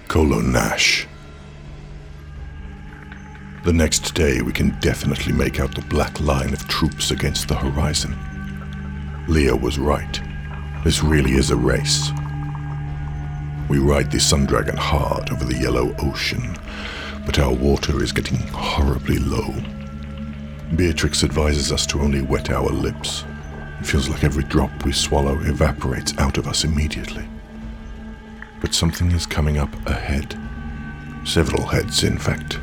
Kolo 0.09 0.41
Nash. 0.41 1.07
The 3.65 3.73
next 3.73 4.15
day, 4.15 4.43
we 4.43 4.51
can 4.51 4.71
definitely 4.81 5.33
make 5.33 5.61
out 5.61 5.77
the 5.77 5.83
black 5.83 6.19
line 6.19 6.53
of 6.53 6.67
troops 6.67 7.13
against 7.13 7.47
the 7.47 7.55
horizon. 7.55 8.19
Lia 9.29 9.55
was 9.55 9.79
right. 9.79 10.21
This 10.83 11.05
really 11.05 11.35
is 11.35 11.53
a 11.53 11.57
race. 11.57 12.11
We 13.69 13.79
ride 13.79 14.11
the 14.11 14.21
Sun 14.21 14.47
Dragon 14.47 14.77
hard 14.77 15.31
over 15.31 15.45
the 15.45 15.57
yellow 15.57 15.95
ocean, 15.99 16.57
but 17.25 17.39
our 17.39 17.53
water 17.53 18.03
is 18.03 18.13
getting 18.13 18.39
horribly 18.49 19.19
low. 19.19 19.55
Beatrix 20.77 21.25
advises 21.25 21.73
us 21.73 21.87
to 21.87 22.01
only 22.01 22.21
wet 22.21 22.51
our 22.51 22.69
lips. 22.69 23.25
It 23.81 23.87
feels 23.87 24.09
like 24.09 24.23
every 24.23 24.45
drop 24.45 24.85
we 24.85 24.93
swallow 24.93 25.39
evaporates 25.41 26.17
out 26.19 26.37
of 26.37 26.47
us 26.47 26.65
immediately. 26.65 27.27
But 28.61 28.75
something 28.75 29.11
is 29.13 29.27
coming 29.27 29.57
up 29.57 29.75
ahead. 29.87 30.39
Several 31.25 31.67
heads, 31.67 32.05
in 32.05 32.19
fact. 32.19 32.59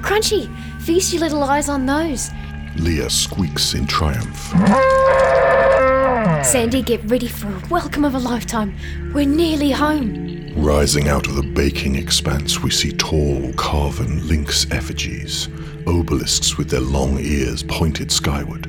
Crunchy, 0.00 0.50
feast 0.80 1.12
your 1.12 1.20
little 1.20 1.42
eyes 1.42 1.68
on 1.68 1.84
those. 1.84 2.30
Lia 2.76 3.10
squeaks 3.10 3.74
in 3.74 3.86
triumph. 3.86 4.52
Sandy, 6.42 6.82
get 6.82 7.04
ready 7.04 7.28
for 7.28 7.48
a 7.48 7.62
welcome 7.68 8.04
of 8.04 8.14
a 8.14 8.18
lifetime. 8.18 8.74
We're 9.12 9.26
nearly 9.26 9.70
home. 9.70 10.52
Rising 10.56 11.08
out 11.08 11.26
of 11.26 11.36
the 11.36 11.42
baking 11.42 11.96
expanse, 11.96 12.60
we 12.60 12.70
see 12.70 12.92
tall, 12.92 13.52
carven 13.54 14.26
lynx 14.26 14.66
effigies, 14.70 15.48
obelisks 15.86 16.56
with 16.56 16.70
their 16.70 16.80
long 16.80 17.18
ears 17.18 17.62
pointed 17.62 18.10
skyward. 18.10 18.66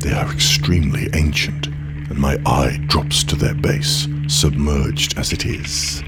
They 0.00 0.12
are 0.12 0.30
extremely 0.32 1.08
ancient, 1.14 1.66
and 1.66 2.18
my 2.18 2.36
eye 2.46 2.78
drops 2.86 3.24
to 3.24 3.36
their 3.36 3.54
base, 3.54 4.06
submerged 4.28 5.18
as 5.18 5.32
it 5.32 5.46
is. 5.46 6.02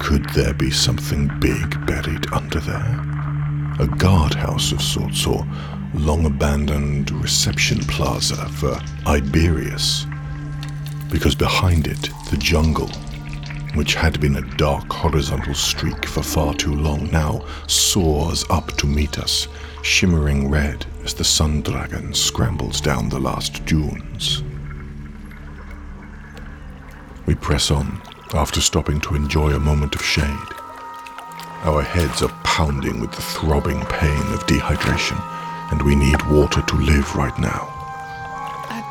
Could 0.00 0.28
there 0.30 0.54
be 0.54 0.70
something 0.70 1.28
big 1.40 1.86
buried 1.86 2.32
under 2.32 2.60
there? 2.60 3.00
A 3.78 3.86
guardhouse 3.86 4.72
of 4.72 4.80
sorts, 4.80 5.26
or 5.26 5.46
long 5.96 6.26
abandoned 6.26 7.10
reception 7.10 7.78
plaza 7.80 8.48
for 8.50 8.74
Iberius? 9.06 10.06
Because 11.10 11.34
behind 11.34 11.86
it, 11.86 12.10
the 12.30 12.36
jungle, 12.36 12.88
which 13.74 13.94
had 13.94 14.20
been 14.20 14.36
a 14.36 14.56
dark 14.56 14.92
horizontal 14.92 15.54
streak 15.54 16.06
for 16.06 16.22
far 16.22 16.54
too 16.54 16.74
long, 16.74 17.10
now 17.10 17.44
soars 17.66 18.44
up 18.50 18.68
to 18.78 18.86
meet 18.86 19.18
us, 19.18 19.48
shimmering 19.82 20.50
red 20.50 20.84
as 21.04 21.14
the 21.14 21.24
sun 21.24 21.62
dragon 21.62 22.12
scrambles 22.12 22.80
down 22.80 23.08
the 23.08 23.18
last 23.18 23.64
dunes. 23.64 24.42
We 27.26 27.34
press 27.34 27.70
on 27.70 28.00
after 28.34 28.60
stopping 28.60 29.00
to 29.02 29.14
enjoy 29.14 29.52
a 29.52 29.58
moment 29.58 29.94
of 29.94 30.02
shade. 30.02 30.52
Our 31.62 31.82
heads 31.82 32.22
are 32.22 32.40
pounding 32.44 33.00
with 33.00 33.12
the 33.12 33.22
throbbing 33.22 33.80
pain 33.86 34.32
of 34.32 34.46
dehydration, 34.46 35.20
and 35.70 35.82
we 35.82 35.94
need 35.94 36.20
water 36.30 36.62
to 36.62 36.76
live 36.76 37.14
right 37.14 37.36
now, 37.38 37.68
I 38.68 38.82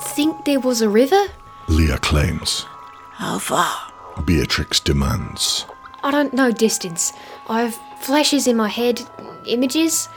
Think 0.00 0.44
there 0.44 0.60
was 0.60 0.80
a 0.82 0.88
river? 0.88 1.26
Lia 1.68 1.98
claims. 1.98 2.66
How 3.12 3.38
far? 3.38 3.92
Beatrix 4.24 4.80
demands. 4.80 5.66
I 6.02 6.10
don't 6.10 6.34
know 6.34 6.50
distance. 6.52 7.12
I 7.48 7.62
have 7.62 7.74
flashes 8.00 8.46
in 8.46 8.56
my 8.56 8.68
head, 8.68 9.00
images. 9.46 10.08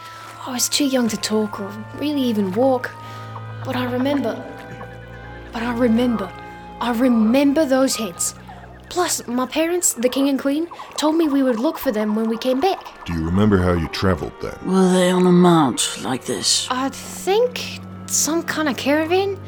I 0.45 0.51
was 0.51 0.69
too 0.69 0.86
young 0.86 1.07
to 1.09 1.17
talk 1.17 1.59
or 1.59 1.71
really 2.00 2.21
even 2.21 2.51
walk. 2.53 2.91
But 3.65 3.75
I 3.75 3.86
remember. 3.91 4.33
But 5.51 5.63
I 5.63 5.74
remember. 5.74 6.31
I 6.79 6.91
remember 6.91 7.65
those 7.65 7.95
heads. 7.95 8.36
Plus, 8.98 9.27
my 9.27 9.46
parents, 9.46 9.94
the 9.94 10.10
king 10.10 10.27
and 10.27 10.39
queen, 10.39 10.68
told 10.98 11.16
me 11.16 11.30
we 11.30 11.44
would 11.44 11.60
look 11.60 11.77
for 11.77 11.92
them 11.92 12.16
when 12.16 12.27
we 12.27 12.36
came 12.36 12.60
back. 12.60 13.06
Do 13.06 13.13
you 13.13 13.24
remember 13.24 13.60
how 13.60 13.74
you 13.74 13.88
traveled 13.89 14.34
then? 14.42 14.58
Were 14.66 14.92
they 14.92 15.12
on 15.12 15.27
a 15.27 15.32
mount 15.32 16.00
like 16.01 16.25
this? 16.25 16.68
I 16.72 16.89
think 16.89 17.80
some 18.08 18.42
kind 18.42 18.68
of 18.68 18.75
caravan? 18.75 19.39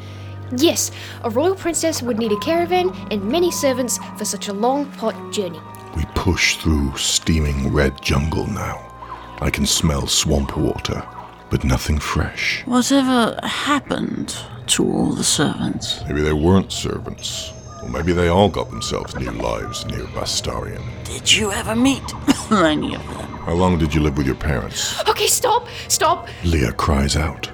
Yes, 0.56 0.92
a 1.24 1.30
royal 1.30 1.56
princess 1.56 2.00
would 2.00 2.16
need 2.16 2.30
a 2.30 2.38
caravan 2.38 2.90
and 3.10 3.24
many 3.24 3.50
servants 3.50 3.98
for 4.16 4.24
such 4.24 4.46
a 4.46 4.52
long, 4.52 4.84
hot 4.92 5.16
journey. 5.32 5.60
We 5.96 6.04
push 6.14 6.54
through 6.58 6.96
steaming 6.96 7.72
red 7.72 8.00
jungle 8.00 8.46
now. 8.46 8.78
I 9.40 9.50
can 9.50 9.66
smell 9.66 10.06
swamp 10.06 10.56
water, 10.56 11.04
but 11.50 11.64
nothing 11.64 11.98
fresh. 11.98 12.64
Whatever 12.66 13.36
happened 13.42 14.32
to 14.68 14.84
all 14.84 15.10
the 15.10 15.24
servants? 15.24 16.04
Maybe 16.06 16.20
they 16.20 16.32
weren't 16.32 16.70
servants. 16.70 17.52
Or 17.82 17.88
maybe 17.88 18.12
they 18.12 18.28
all 18.28 18.48
got 18.48 18.70
themselves 18.70 19.14
new 19.16 19.30
lives 19.30 19.86
near 19.86 20.04
Bastarian. 20.14 20.82
Did 21.04 21.32
you 21.32 21.52
ever 21.52 21.74
meet 21.74 22.02
any 22.50 22.94
of 22.94 23.02
them? 23.08 23.26
How 23.46 23.54
long 23.54 23.78
did 23.78 23.94
you 23.94 24.00
live 24.00 24.16
with 24.16 24.26
your 24.26 24.36
parents? 24.36 25.00
Okay, 25.08 25.26
stop, 25.26 25.66
stop. 25.88 26.28
Lia 26.44 26.72
cries 26.72 27.16
out. 27.16 27.50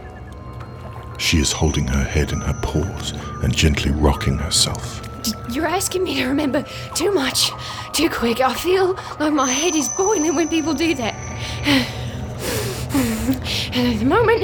She 1.18 1.38
is 1.38 1.52
holding 1.52 1.86
her 1.86 2.04
head 2.04 2.32
in 2.32 2.40
her 2.40 2.58
paws 2.62 3.12
and 3.42 3.56
gently 3.56 3.92
rocking 3.92 4.36
herself. 4.36 5.02
You're 5.50 5.66
asking 5.66 6.04
me 6.04 6.14
to 6.16 6.26
remember 6.26 6.64
too 6.94 7.12
much, 7.12 7.50
too 7.92 8.10
quick. 8.10 8.40
I 8.40 8.52
feel 8.54 8.94
like 9.18 9.32
my 9.32 9.50
head 9.50 9.74
is 9.74 9.88
boiling 9.90 10.34
when 10.34 10.48
people 10.48 10.74
do 10.74 10.94
that. 10.94 11.14
And 12.92 13.36
at 13.94 13.98
the 13.98 14.04
moment, 14.04 14.42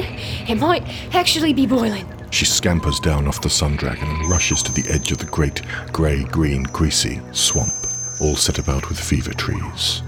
it 0.49 0.55
might 0.55 0.83
actually 1.13 1.53
be 1.53 1.67
boiling. 1.67 2.07
She 2.33 2.45
scampers 2.45 2.99
down 2.99 3.27
off 3.27 3.43
the 3.43 3.49
sun 3.49 3.75
dragon 3.75 4.09
and 4.09 4.27
rushes 4.27 4.63
to 4.63 4.71
the 4.71 4.89
edge 4.91 5.11
of 5.11 5.19
the 5.19 5.25
great 5.25 5.61
grey 5.91 6.23
green 6.23 6.63
greasy 6.63 7.21
swamp, 7.31 7.71
all 8.19 8.35
set 8.35 8.57
about 8.57 8.89
with 8.89 8.99
fever 8.99 9.35
trees. 9.35 10.01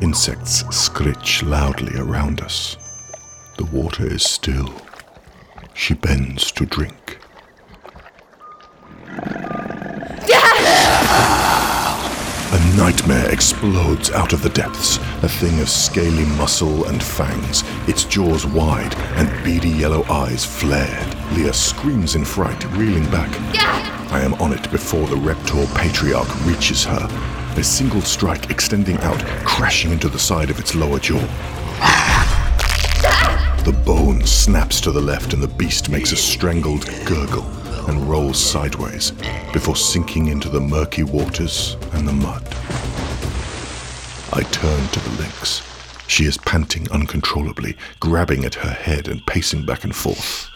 Insects 0.00 0.64
scritch 0.70 1.42
loudly 1.42 1.98
around 1.98 2.42
us. 2.42 2.76
The 3.58 3.64
water 3.64 4.06
is 4.06 4.22
still. 4.22 4.72
She 5.74 5.94
bends 5.94 6.52
to 6.52 6.64
drink. 6.64 7.01
A 12.52 12.76
nightmare 12.76 13.32
explodes 13.32 14.10
out 14.10 14.34
of 14.34 14.42
the 14.42 14.50
depths, 14.50 14.98
a 15.22 15.28
thing 15.28 15.58
of 15.60 15.70
scaly 15.70 16.26
muscle 16.36 16.84
and 16.84 17.02
fangs, 17.02 17.64
its 17.88 18.04
jaws 18.04 18.44
wide 18.44 18.94
and 19.16 19.26
beady 19.42 19.70
yellow 19.70 20.04
eyes 20.10 20.44
flared. 20.44 21.16
Lia 21.32 21.54
screams 21.54 22.14
in 22.14 22.26
fright, 22.26 22.62
reeling 22.76 23.10
back. 23.10 23.30
I 24.12 24.20
am 24.20 24.34
on 24.34 24.52
it 24.52 24.70
before 24.70 25.06
the 25.06 25.16
Reptor 25.16 25.64
Patriarch 25.74 26.28
reaches 26.44 26.84
her, 26.84 27.08
a 27.56 27.64
single 27.64 28.02
strike 28.02 28.50
extending 28.50 28.98
out, 28.98 29.24
crashing 29.46 29.90
into 29.90 30.10
the 30.10 30.18
side 30.18 30.50
of 30.50 30.60
its 30.60 30.74
lower 30.74 30.98
jaw. 30.98 31.20
The 33.64 33.80
bone 33.86 34.26
snaps 34.26 34.78
to 34.82 34.92
the 34.92 35.00
left, 35.00 35.32
and 35.32 35.42
the 35.42 35.48
beast 35.48 35.88
makes 35.88 36.12
a 36.12 36.16
strangled 36.16 36.84
gurgle 37.06 37.61
and 37.88 38.08
rolls 38.08 38.38
sideways 38.38 39.12
before 39.52 39.76
sinking 39.76 40.28
into 40.28 40.48
the 40.48 40.60
murky 40.60 41.02
waters 41.02 41.76
and 41.92 42.06
the 42.06 42.12
mud. 42.12 42.42
I 44.32 44.42
turn 44.50 44.88
to 44.88 45.00
the 45.00 45.22
lynx. 45.22 45.62
She 46.06 46.24
is 46.24 46.36
panting 46.38 46.90
uncontrollably, 46.90 47.76
grabbing 48.00 48.44
at 48.44 48.54
her 48.56 48.70
head 48.70 49.08
and 49.08 49.26
pacing 49.26 49.64
back 49.64 49.84
and 49.84 49.94
forth. 49.94 50.50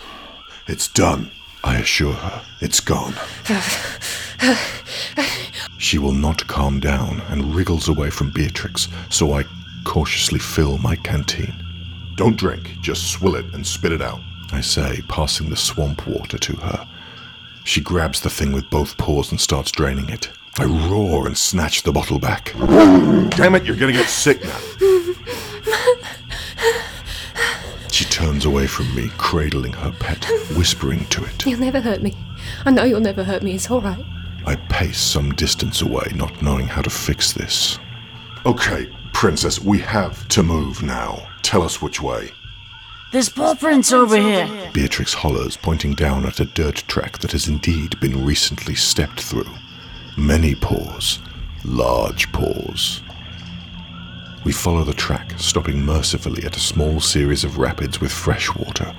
It's 0.66 0.88
done, 0.88 1.30
I 1.62 1.78
assure 1.78 2.14
her. 2.14 2.42
It's 2.60 2.80
gone. 2.80 3.14
She 5.78 5.98
will 5.98 6.12
not 6.12 6.46
calm 6.46 6.80
down 6.80 7.20
and 7.28 7.54
wriggles 7.54 7.88
away 7.88 8.10
from 8.10 8.30
Beatrix, 8.30 8.88
so 9.08 9.34
I 9.34 9.44
cautiously 9.84 10.38
fill 10.38 10.78
my 10.78 10.96
canteen. 10.96 11.54
Don't 12.16 12.36
drink, 12.36 12.70
just 12.80 13.10
swill 13.12 13.36
it 13.36 13.46
and 13.54 13.66
spit 13.66 13.92
it 13.92 14.02
out, 14.02 14.20
I 14.52 14.62
say, 14.62 15.02
passing 15.08 15.50
the 15.50 15.56
swamp 15.56 16.06
water 16.06 16.38
to 16.38 16.56
her. 16.56 16.88
She 17.66 17.80
grabs 17.80 18.20
the 18.20 18.30
thing 18.30 18.52
with 18.52 18.70
both 18.70 18.96
paws 18.96 19.32
and 19.32 19.40
starts 19.40 19.72
draining 19.72 20.08
it. 20.08 20.30
I 20.56 20.64
roar 20.66 21.26
and 21.26 21.36
snatch 21.36 21.82
the 21.82 21.90
bottle 21.90 22.20
back. 22.20 22.52
Damn 22.56 23.56
it, 23.56 23.64
you're 23.64 23.74
gonna 23.74 23.92
get 23.92 24.08
sick 24.08 24.42
now. 24.44 24.58
She 27.90 28.04
turns 28.04 28.44
away 28.44 28.68
from 28.68 28.94
me, 28.94 29.10
cradling 29.18 29.72
her 29.72 29.90
pet, 29.90 30.24
whispering 30.56 31.06
to 31.06 31.24
it. 31.24 31.44
You'll 31.44 31.58
never 31.58 31.80
hurt 31.80 32.02
me. 32.02 32.14
I 32.64 32.70
know 32.70 32.84
you'll 32.84 33.00
never 33.00 33.24
hurt 33.24 33.42
me. 33.42 33.56
It's 33.56 33.68
all 33.68 33.80
right. 33.80 34.04
I 34.46 34.54
pace 34.54 35.00
some 35.00 35.32
distance 35.32 35.82
away, 35.82 36.12
not 36.14 36.40
knowing 36.40 36.68
how 36.68 36.82
to 36.82 36.90
fix 36.90 37.32
this. 37.32 37.80
Okay, 38.46 38.88
Princess, 39.12 39.60
we 39.60 39.80
have 39.80 40.28
to 40.28 40.44
move 40.44 40.84
now. 40.84 41.26
Tell 41.42 41.62
us 41.62 41.82
which 41.82 42.00
way. 42.00 42.30
There's 43.16 43.30
paw 43.30 43.54
prints 43.54 43.94
over 43.94 44.14
here. 44.18 44.70
Beatrix 44.74 45.14
hollers, 45.14 45.56
pointing 45.56 45.94
down 45.94 46.26
at 46.26 46.38
a 46.38 46.44
dirt 46.44 46.84
track 46.86 47.16
that 47.20 47.32
has 47.32 47.48
indeed 47.48 47.98
been 47.98 48.26
recently 48.26 48.74
stepped 48.74 49.22
through. 49.22 49.48
Many 50.18 50.54
paws, 50.54 51.20
large 51.64 52.30
paws. 52.32 53.00
We 54.44 54.52
follow 54.52 54.84
the 54.84 54.92
track, 54.92 55.32
stopping 55.38 55.82
mercifully 55.82 56.44
at 56.44 56.58
a 56.58 56.60
small 56.60 57.00
series 57.00 57.42
of 57.42 57.56
rapids 57.56 58.02
with 58.02 58.12
fresh 58.12 58.54
water, 58.54 58.94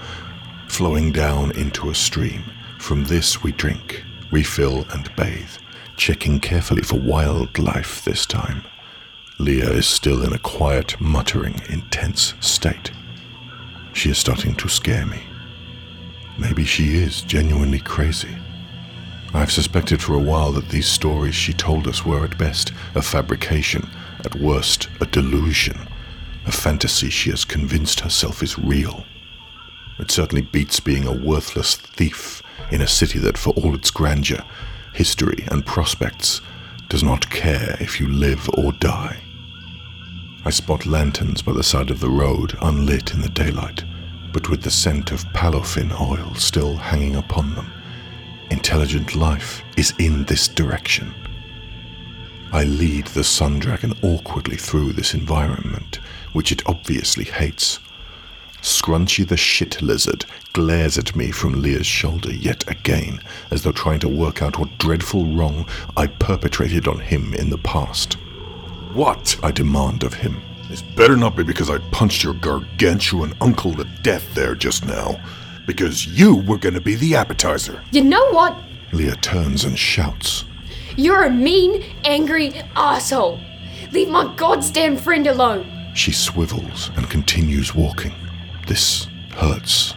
flowing 0.68 1.12
down 1.12 1.52
into 1.52 1.92
a 1.92 1.94
stream. 1.94 2.44
From 2.80 3.04
this 3.04 3.44
we 3.44 3.52
drink, 3.52 4.04
refill, 4.32 4.88
and 4.94 5.16
bathe, 5.16 5.58
checking 5.96 6.40
carefully 6.40 6.82
for 6.82 7.00
wildlife 7.00 8.04
this 8.04 8.26
time. 8.26 8.64
Lia 9.38 9.70
is 9.70 9.86
still 9.86 10.24
in 10.24 10.34
a 10.34 10.40
quiet, 10.40 11.00
muttering, 11.00 11.62
intense 11.70 12.34
state. 12.40 12.90
She 13.98 14.12
is 14.12 14.20
starting 14.20 14.54
to 14.58 14.70
scare 14.70 15.08
me. 15.08 15.24
Maybe 16.38 16.66
she 16.66 16.98
is 16.98 17.24
genuinely 17.24 17.80
crazy. 17.80 18.38
I've 19.34 19.52
suspected 19.52 20.04
for 20.04 20.14
a 20.14 20.20
while 20.20 20.52
that 20.52 20.70
these 20.70 20.86
stories 20.86 21.34
she 21.34 21.52
told 21.52 21.88
us 21.88 22.06
were 22.06 22.24
at 22.24 22.38
best 22.38 22.74
a 22.94 23.02
fabrication, 23.02 23.90
at 24.24 24.36
worst 24.36 24.88
a 25.02 25.08
delusion, 25.08 25.90
a 26.46 26.52
fantasy 26.52 27.10
she 27.10 27.32
has 27.32 27.44
convinced 27.44 28.02
herself 28.02 28.44
is 28.44 28.60
real. 28.60 29.04
It 29.98 30.12
certainly 30.12 30.44
beats 30.44 30.80
being 30.80 31.08
a 31.08 31.12
worthless 31.12 31.76
thief 31.76 32.44
in 32.72 32.82
a 32.82 32.88
city 32.88 33.18
that, 33.18 33.36
for 33.36 33.50
all 33.56 33.74
its 33.74 33.90
grandeur, 33.90 34.44
history, 34.94 35.44
and 35.50 35.66
prospects, 35.66 36.42
does 36.88 37.02
not 37.02 37.32
care 37.32 37.76
if 37.80 38.00
you 38.00 38.08
live 38.08 38.48
or 38.54 38.74
die. 38.74 39.24
I 40.48 40.50
spot 40.50 40.86
lanterns 40.86 41.42
by 41.42 41.52
the 41.52 41.62
side 41.62 41.90
of 41.90 42.00
the 42.00 42.10
road, 42.10 42.58
unlit 42.62 43.14
in 43.14 43.20
the 43.20 43.28
daylight, 43.28 43.84
but 44.32 44.50
with 44.50 44.62
the 44.62 44.72
scent 44.72 45.12
of 45.12 45.26
palofin 45.34 45.92
oil 46.00 46.34
still 46.36 46.78
hanging 46.78 47.18
upon 47.18 47.54
them. 47.54 47.70
Intelligent 48.50 49.14
life 49.14 49.62
is 49.76 49.94
in 50.00 50.24
this 50.24 50.48
direction. 50.48 51.14
I 52.54 52.64
lead 52.64 53.08
the 53.08 53.26
sun 53.26 53.60
dragon 53.60 53.94
awkwardly 54.02 54.56
through 54.56 54.94
this 54.94 55.14
environment, 55.14 56.00
which 56.32 56.54
it 56.54 56.66
obviously 56.66 57.26
hates. 57.26 57.80
Scrunchy 58.62 59.28
the 59.28 59.36
shit 59.36 59.82
lizard 59.82 60.24
glares 60.54 60.98
at 60.98 61.14
me 61.14 61.30
from 61.30 61.62
Lia's 61.62 61.86
shoulder 61.86 62.34
yet 62.34 62.64
again, 62.72 63.20
as 63.52 63.64
though 63.64 63.74
trying 63.74 64.00
to 64.00 64.08
work 64.08 64.42
out 64.42 64.58
what 64.58 64.78
dreadful 64.78 65.26
wrong 65.26 65.68
I 65.98 66.08
perpetrated 66.08 66.88
on 66.88 67.00
him 67.00 67.34
in 67.34 67.50
the 67.50 67.58
past. 67.58 68.16
What? 68.98 69.38
I 69.44 69.52
demand 69.52 70.02
of 70.02 70.16
him. 70.16 70.42
This 70.70 70.82
better 70.82 71.16
not 71.16 71.36
be 71.36 71.44
because 71.44 71.70
I 71.70 71.78
punched 71.92 72.24
your 72.24 72.34
gargantuan 72.34 73.32
uncle 73.42 73.72
to 73.76 73.84
death 74.02 74.34
there 74.34 74.56
just 74.56 74.88
now. 74.88 75.22
Because 75.68 76.08
you 76.08 76.38
were 76.38 76.58
gonna 76.58 76.82
be 76.82 76.96
the 76.96 77.14
appetizer. 77.14 77.84
You 77.92 78.04
know 78.04 78.32
what? 78.32 78.58
Lia 78.94 79.16
turns 79.18 79.66
and 79.66 79.78
shouts. 79.78 80.46
You're 80.96 81.26
a 81.26 81.30
mean, 81.30 81.84
angry 82.06 82.54
asshole. 82.76 83.40
Leave 83.92 84.10
my 84.10 84.34
goddamn 84.36 84.98
friend 84.98 85.28
alone. 85.28 85.92
She 85.94 86.12
swivels 86.12 86.90
and 86.96 87.08
continues 87.08 87.76
walking. 87.76 88.16
This 88.66 89.06
hurts. 89.30 89.94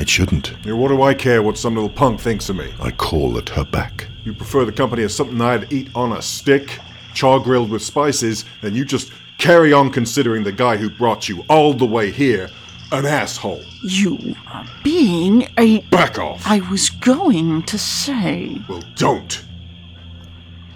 It 0.00 0.08
shouldn't. 0.08 0.54
Yeah, 0.64 0.72
what 0.72 0.88
do 0.88 1.00
I 1.00 1.14
care 1.14 1.44
what 1.44 1.56
some 1.56 1.76
little 1.76 1.88
punk 1.88 2.18
thinks 2.18 2.48
of 2.48 2.56
me? 2.56 2.74
I 2.80 2.90
call 2.90 3.38
at 3.38 3.50
her 3.50 3.64
back. 3.64 4.08
You 4.24 4.34
prefer 4.34 4.64
the 4.64 4.72
company 4.72 5.04
of 5.04 5.12
something 5.12 5.40
I'd 5.40 5.72
eat 5.72 5.90
on 5.94 6.10
a 6.10 6.20
stick, 6.20 6.80
char 7.14 7.40
grilled 7.40 7.70
with 7.70 7.82
spices, 7.82 8.44
then 8.62 8.74
you 8.74 8.84
just 8.84 9.12
carry 9.38 9.72
on 9.72 9.90
considering 9.90 10.44
the 10.44 10.52
guy 10.52 10.76
who 10.76 10.90
brought 10.90 11.28
you 11.28 11.44
all 11.48 11.72
the 11.72 11.86
way 11.86 12.10
here 12.10 12.50
an 12.92 13.06
asshole. 13.06 13.62
You 13.82 14.34
are 14.48 14.66
being 14.82 15.48
a. 15.58 15.80
Back 15.82 16.18
off. 16.18 16.42
I 16.46 16.60
was 16.70 16.90
going 16.90 17.62
to 17.64 17.78
say. 17.78 18.60
Well, 18.68 18.82
don't. 18.96 19.44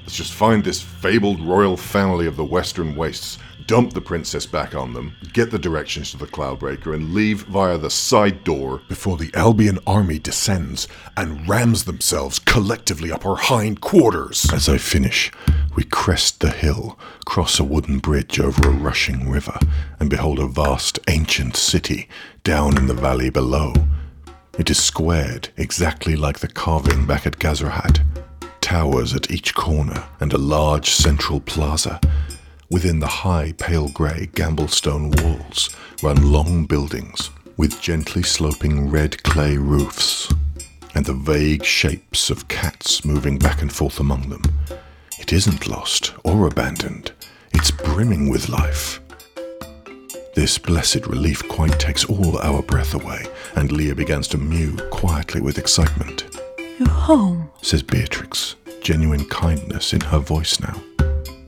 Let's 0.03 0.17
just 0.17 0.33
find 0.33 0.63
this 0.63 0.81
fabled 0.81 1.41
royal 1.41 1.77
family 1.77 2.27
of 2.27 2.37
the 2.37 2.45
Western 2.45 2.95
Wastes, 2.95 3.39
dump 3.67 3.93
the 3.93 4.01
princess 4.01 4.47
back 4.47 4.75
on 4.75 4.93
them, 4.93 5.15
get 5.33 5.51
the 5.51 5.59
directions 5.59 6.11
to 6.11 6.17
the 6.17 6.27
Cloudbreaker, 6.27 6.95
and 6.95 7.15
leave 7.15 7.43
via 7.45 7.79
the 7.79 7.91
side 7.91 8.45
door 8.45 8.83
before 8.89 9.17
the 9.17 9.31
Albion 9.35 9.79
army 9.87 10.19
descends 10.19 10.87
and 11.17 11.49
rams 11.49 11.85
themselves 11.85 12.39
collectively 12.39 13.11
up 13.11 13.25
our 13.25 13.37
hind 13.37 13.81
quarters. 13.81 14.47
As 14.53 14.69
I 14.69 14.79
finish, 14.79 15.33
we 15.77 15.85
crest 15.85 16.41
the 16.41 16.51
hill, 16.51 16.99
cross 17.25 17.59
a 17.59 17.65
wooden 17.65 17.99
bridge 17.99 18.39
over 18.39 18.69
a 18.69 18.73
rushing 18.73 19.31
river, 19.31 19.59
and 19.99 20.11
behold 20.11 20.39
a 20.39 20.47
vast 20.47 20.99
ancient 21.09 21.57
city 21.57 22.09
down 22.43 22.77
in 22.77 22.87
the 22.87 22.95
valley 22.95 23.31
below. 23.31 23.73
It 24.59 24.71
is 24.71 24.83
squared, 24.83 25.49
exactly 25.57 26.15
like 26.15 26.39
the 26.39 26.49
carving 26.49 27.07
back 27.07 27.27
at 27.27 27.39
Gazrahat. 27.39 28.05
Towers 28.61 29.15
at 29.15 29.31
each 29.31 29.55
corner, 29.55 30.05
and 30.21 30.33
a 30.33 30.39
large 30.39 30.91
central 30.91 31.41
plaza. 31.41 32.01
Within 32.71 32.99
the 33.01 33.07
high, 33.07 33.53
pale 33.59 33.89
grey 33.89 34.29
Gamblestone 34.35 35.11
walls 35.11 35.75
run 36.03 36.33
long 36.33 36.65
buildings 36.65 37.31
with 37.57 37.81
gently 37.81 38.23
sloping 38.23 38.91
red 38.91 39.23
clay 39.23 39.57
roofs 39.57 40.33
and 40.95 41.05
the 41.05 41.13
vague 41.13 41.65
shapes 41.65 42.31
of 42.31 42.49
cats 42.49 43.05
moving 43.05 43.39
back 43.39 43.63
and 43.63 43.73
forth 43.73 44.01
among 44.01 44.29
them. 44.29 44.43
It 45.19 45.33
isn't 45.33 45.69
lost 45.69 46.15
or 46.25 46.47
abandoned, 46.47 47.13
it's 47.53 47.71
brimming 47.71 48.29
with 48.29 48.49
life. 48.49 49.01
This 50.35 50.59
blessed 50.59 51.07
relief 51.07 51.47
quite 51.49 51.79
takes 51.79 52.05
all 52.05 52.39
our 52.39 52.63
breath 52.63 52.95
away, 52.95 53.25
and 53.55 53.71
Lia 53.71 53.95
begins 53.95 54.27
to 54.29 54.39
mew 54.39 54.77
quietly 54.91 55.41
with 55.41 55.59
excitement. 55.59 56.25
You're 56.79 56.89
home, 56.89 57.51
says 57.63 57.83
Beatrix, 57.83 58.57
genuine 58.83 59.27
kindness 59.27 59.93
in 59.93 60.01
her 60.01 60.19
voice 60.19 60.59
now. 60.59 60.75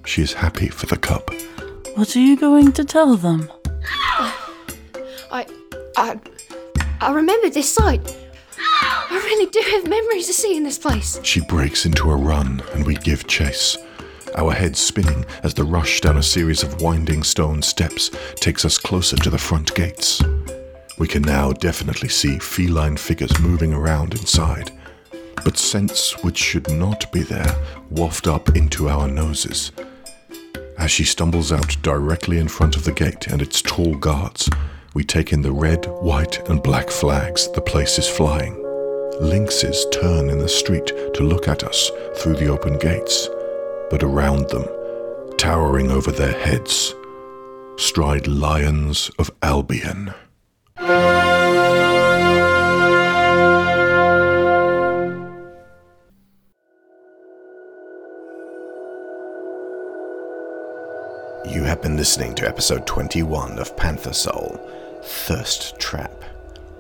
She 0.07 0.23
is 0.23 0.33
happy 0.33 0.69
for 0.69 0.87
the 0.87 0.97
cub. 0.97 1.29
What 1.97 2.15
are 2.17 2.21
you 2.21 2.37
going 2.37 2.73
to 2.73 2.85
tell 2.85 3.17
them? 3.17 3.51
I, 5.31 5.47
I, 5.97 6.19
I 7.01 7.13
remember 7.13 7.51
this 7.51 7.69
site. 7.69 8.17
I 8.59 9.11
really 9.11 9.51
do 9.51 9.61
have 9.73 9.89
memories 9.89 10.29
of 10.29 10.35
seeing 10.37 10.63
this 10.63 10.79
place. 10.79 11.21
She 11.23 11.41
breaks 11.41 11.85
into 11.87 12.11
a 12.11 12.17
run, 12.17 12.63
and 12.73 12.87
we 12.87 12.95
give 12.95 13.27
chase. 13.27 13.77
Our 14.37 14.53
heads 14.53 14.79
spinning 14.79 15.25
as 15.43 15.55
the 15.55 15.65
rush 15.65 16.01
down 16.01 16.19
a 16.19 16.23
series 16.23 16.63
of 16.63 16.81
winding 16.81 17.23
stone 17.23 17.61
steps 17.61 18.11
takes 18.37 18.65
us 18.65 18.79
closer 18.79 19.17
to 19.17 19.31
the 19.31 19.39
front 19.39 19.75
gates. 19.75 20.23
We 20.99 21.09
can 21.09 21.23
now 21.23 21.53
definitely 21.53 22.11
see 22.11 22.39
feline 22.39 22.97
figures 22.97 23.39
moving 23.41 23.73
around 23.73 24.15
inside, 24.15 24.71
but 25.45 25.59
scents 25.59 26.23
which 26.23 26.39
should 26.39 26.71
not 26.71 27.11
be 27.13 27.23
there 27.23 27.55
waft 27.91 28.27
up 28.27 28.57
into 28.57 28.89
our 28.89 29.09
noses. 29.09 29.73
As 30.79 30.91
she 30.91 31.05
stumbles 31.05 31.53
out 31.53 31.77
directly 31.83 32.39
in 32.39 32.49
front 32.49 32.77
of 32.77 32.85
the 32.85 32.93
gate 32.93 33.29
and 33.29 33.41
its 33.41 33.63
tall 33.63 33.95
guards, 33.95 34.49
we 34.95 35.05
take 35.05 35.33
in 35.33 35.43
the 35.43 35.53
red, 35.53 35.87
white, 35.87 36.47
and 36.49 36.63
black 36.63 36.91
flags 36.91 37.51
the 37.53 37.61
place 37.61 37.99
is 37.99 38.09
flying. 38.09 38.63
Lynxes 39.21 39.87
turn 39.91 40.29
in 40.29 40.39
the 40.39 40.49
street 40.49 40.87
to 41.15 41.23
look 41.23 41.49
at 41.49 41.65
us 41.65 41.91
through 42.17 42.37
the 42.37 42.49
open 42.49 42.79
gates, 42.79 43.29
but 43.91 44.03
around 44.03 44.49
them, 44.51 44.67
towering 45.39 45.91
over 45.91 46.13
their 46.13 46.39
heads, 46.45 46.95
stride 47.79 48.27
lions 48.27 49.11
of 49.19 49.31
Albion. 49.43 50.13
You 61.47 61.63
have 61.63 61.81
been 61.81 61.97
listening 61.97 62.35
to 62.35 62.49
episode 62.49 62.89
21 62.89 63.61
of 63.61 63.77
Panther 63.77 64.13
Soul 64.13 64.61
Thirst 65.05 65.79
Trap, 65.79 66.25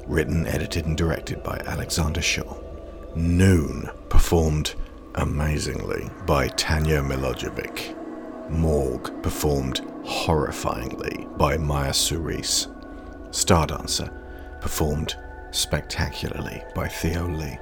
written, 0.07 0.45
edited, 0.49 0.87
and 0.87 0.97
directed 0.97 1.45
by 1.45 1.63
Alexander 1.67 2.21
Shaw. 2.21 2.57
Noon, 3.15 3.89
performed 4.09 4.75
amazingly 5.15 6.11
by 6.27 6.49
Tanja 6.49 7.01
Milojevic. 7.01 7.95
Maugg, 8.51 9.23
performed 9.23 9.83
horrifyingly 10.05 11.39
by 11.39 11.57
Maya 11.57 11.95
Souris. 11.95 12.67
Stardancer, 13.31 14.13
performed 14.61 15.15
spectacularly 15.53 16.61
by 16.75 16.89
Theo 16.89 17.29
Leigh. 17.29 17.61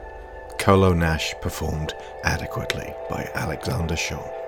Kolo 0.58 0.94
Nash, 0.94 1.34
performed 1.42 1.92
adequately 2.24 2.94
by 3.10 3.30
Alexander 3.34 3.94
Shaw. 3.96 4.43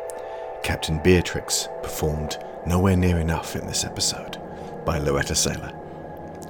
Captain 0.62 1.00
Beatrix, 1.02 1.68
performed 1.82 2.38
nowhere 2.66 2.96
near 2.96 3.18
enough 3.18 3.56
in 3.56 3.66
this 3.66 3.84
episode 3.84 4.38
by 4.84 4.98
Laureta 4.98 5.34
Sela. 5.34 5.72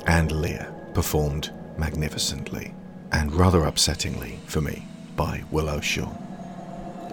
And 0.07 0.33
Lia, 0.33 0.73
performed 0.95 1.53
magnificently 1.77 2.75
and 3.12 3.33
rather 3.33 3.61
upsettingly 3.61 4.38
for 4.47 4.61
me 4.61 4.87
by 5.14 5.42
Willow 5.51 5.81
Shaw. 5.81 6.11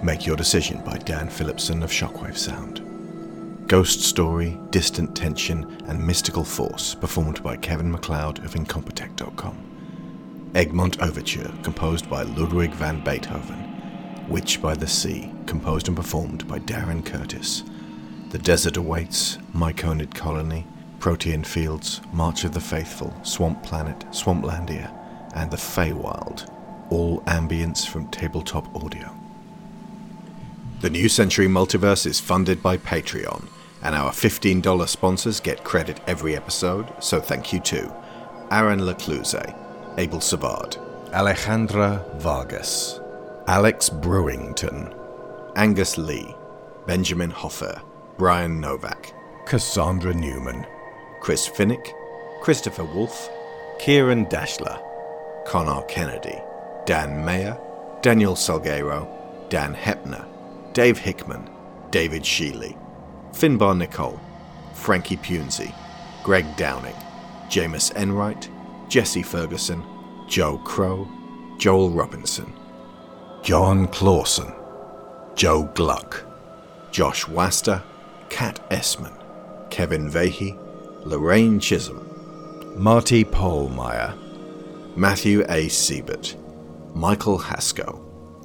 Make 0.01 0.25
Your 0.25 0.35
Decision 0.35 0.81
by 0.83 0.97
Dan 0.97 1.29
Phillipson 1.29 1.83
of 1.83 1.91
Shockwave 1.91 2.37
Sound. 2.37 2.81
Ghost 3.67 4.01
Story, 4.01 4.57
Distant 4.69 5.15
Tension, 5.15 5.63
and 5.87 6.05
Mystical 6.05 6.43
Force, 6.43 6.93
performed 6.95 7.41
by 7.41 7.55
Kevin 7.55 7.89
MacLeod 7.89 8.39
of 8.43 8.53
Incompetech.com. 8.53 10.51
Egmont 10.55 11.01
Overture, 11.01 11.51
composed 11.63 12.09
by 12.09 12.23
Ludwig 12.23 12.71
van 12.73 13.03
Beethoven. 13.03 14.27
Witch 14.27 14.61
by 14.61 14.75
the 14.75 14.87
Sea, 14.87 15.32
composed 15.47 15.87
and 15.87 15.97
performed 15.97 16.47
by 16.47 16.59
Darren 16.59 17.05
Curtis. 17.05 17.63
The 18.29 18.37
Desert 18.39 18.77
Awaits, 18.77 19.37
Myconid 19.53 20.15
Colony, 20.15 20.65
Protean 20.99 21.43
Fields, 21.43 22.01
March 22.11 22.45
of 22.45 22.53
the 22.53 22.59
Faithful, 22.59 23.13
Swamp 23.23 23.61
Planet, 23.61 23.99
Swamplandia, 24.11 24.91
and 25.35 25.51
The 25.51 25.57
Feywild, 25.57 26.49
all 26.89 27.21
ambience 27.21 27.87
from 27.87 28.07
Tabletop 28.07 28.75
Audio. 28.75 29.13
The 30.81 30.89
New 30.89 31.09
Century 31.09 31.47
Multiverse 31.47 32.05
is 32.05 32.19
funded 32.19 32.63
by 32.63 32.77
Patreon, 32.77 33.47
and 33.81 33.95
our 33.95 34.11
$15 34.11 34.87
sponsors 34.87 35.39
get 35.39 35.63
credit 35.63 35.99
every 36.07 36.35
episode, 36.35 36.87
so 36.99 37.19
thank 37.19 37.53
you 37.53 37.59
to 37.59 37.93
Aaron 38.51 38.79
Lacluyze, 38.79 39.57
Abel 39.97 40.21
Savard, 40.21 40.77
Alejandra 41.11 42.03
Vargas, 42.19 42.99
Alex 43.47 43.89
Brewington, 43.89 44.93
Angus 45.55 45.97
Lee, 45.99 46.35
Benjamin 46.87 47.29
Hofer, 47.29 47.79
Bryan 48.17 48.59
Novak, 48.59 49.13
Cassandra 49.45 50.13
Newman, 50.13 50.65
Chris 51.21 51.47
Finik, 51.47 51.93
Christopher 52.41 52.85
Wolfe, 52.85 53.29
Ciaran 53.79 54.25
Dachtler, 54.25 54.81
Conar 55.45 55.83
Kennedy, 55.83 56.41
Dan 56.85 57.23
Mayer, 57.23 57.57
Daniel 58.01 58.33
Salgueiro, 58.33 59.07
Dan 59.49 59.75
Hoeppner, 59.75 60.25
Dave 60.73 60.97
Hickman, 60.97 61.47
David 61.91 62.23
Shealy, 62.23 62.75
Finbar 63.31 63.77
Nicholl, 63.77 64.19
Frankie 64.73 65.17
Punzi, 65.17 65.73
Greg 66.23 66.45
Downing, 66.57 66.95
Jamas 67.47 67.95
Enright, 67.95 68.49
Jesse 68.89 69.21
Ferguson, 69.21 69.83
Joe 70.27 70.57
Crow, 70.59 71.07
Joel 71.59 71.91
Robinson, 71.91 72.51
John 73.43 73.87
Clausen, 73.89 74.51
Joe 75.35 75.63
Gluck, 75.73 76.23
Josh 76.91 77.27
Waster, 77.27 77.81
Kat 78.29 78.59
Essman, 78.69 79.13
Kevin 79.69 80.09
Vahey, 80.09 80.57
Lorraine 81.05 81.59
Chisholm, 81.59 82.07
Marty 82.77 83.23
Pohlmeyer, 83.25 84.15
Matthew 84.95 85.43
A. 85.49 85.67
Siebert, 85.69 86.35
Michael 86.93 87.39
Haskell, 87.39 87.99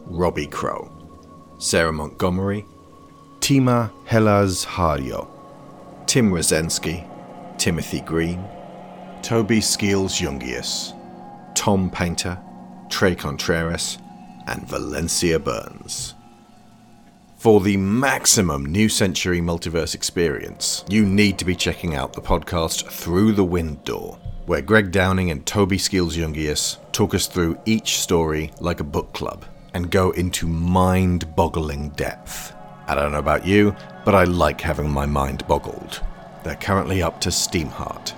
Robbie 0.06 0.46
Crow, 0.46 0.90
Sarah 1.58 1.92
Montgomery, 1.92 2.64
Tima 3.40 3.90
Hellas 4.06 4.64
Harjo, 4.64 5.28
Tim 6.06 6.30
Rosensky, 6.30 7.06
Timothy 7.58 8.00
Green, 8.00 8.42
Toby 9.22 9.60
Skeels 9.60 10.18
Jungius, 10.18 10.94
Tom 11.54 11.90
Painter, 11.90 12.40
Trey 12.88 13.14
Contreras, 13.14 13.98
and 14.46 14.66
Valencia 14.66 15.38
Burns. 15.38 16.14
For 17.38 17.60
the 17.60 17.76
maximum 17.76 18.66
New 18.66 18.88
Century 18.88 19.40
Multiverse 19.40 19.94
experience, 19.94 20.84
you 20.88 21.06
need 21.06 21.38
to 21.38 21.44
be 21.44 21.54
checking 21.54 21.94
out 21.94 22.12
the 22.12 22.20
podcast 22.20 22.88
Through 22.88 23.30
the 23.30 23.44
Wind 23.44 23.84
Door, 23.84 24.18
where 24.46 24.60
Greg 24.60 24.90
Downing 24.90 25.30
and 25.30 25.46
Toby 25.46 25.78
Skeels 25.78 26.16
Jungius 26.16 26.78
talk 26.90 27.14
us 27.14 27.28
through 27.28 27.56
each 27.64 28.00
story 28.00 28.50
like 28.58 28.80
a 28.80 28.84
book 28.84 29.12
club 29.12 29.44
and 29.72 29.88
go 29.88 30.10
into 30.10 30.48
mind 30.48 31.36
boggling 31.36 31.90
depth. 31.90 32.54
I 32.88 32.96
don't 32.96 33.12
know 33.12 33.20
about 33.20 33.46
you, 33.46 33.76
but 34.04 34.16
I 34.16 34.24
like 34.24 34.60
having 34.60 34.90
my 34.90 35.06
mind 35.06 35.46
boggled. 35.46 36.02
They're 36.42 36.56
currently 36.56 37.02
up 37.02 37.20
to 37.20 37.28
Steamheart, 37.28 38.14